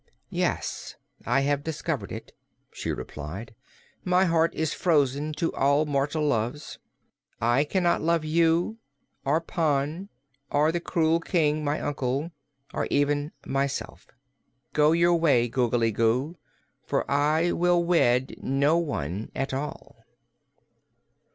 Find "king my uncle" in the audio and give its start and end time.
11.19-12.31